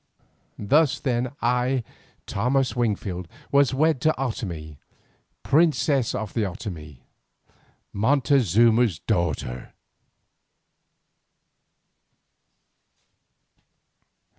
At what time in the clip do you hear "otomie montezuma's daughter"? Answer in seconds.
6.43-9.75